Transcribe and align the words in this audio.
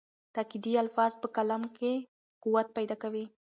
تاکېدي 0.35 0.73
الفاظ 0.83 1.11
په 1.21 1.27
کلام 1.35 1.63
کې 1.77 1.91
قوت 2.43 2.67
پیدا 2.77 2.95
کوي. 3.03 3.25